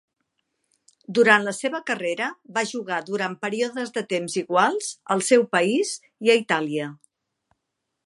Durant 1.17 1.43
la 1.47 1.53
seva 1.57 1.81
carrera, 1.89 2.31
va 2.57 2.65
jugar 2.71 2.99
durant 3.11 3.37
períodes 3.45 3.95
de 3.99 4.05
temps 4.17 4.41
iguals 4.43 4.91
al 5.17 5.25
seu 5.31 5.49
país 5.57 5.97
i 6.29 6.37
a 6.37 6.43
Itàlia. 6.45 6.93